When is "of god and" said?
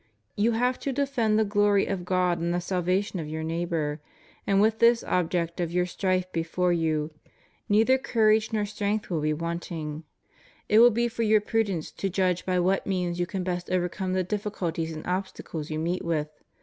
1.85-2.51